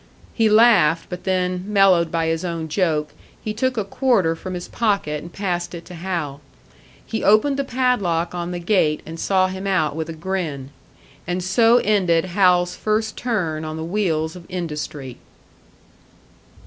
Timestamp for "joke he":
2.69-3.53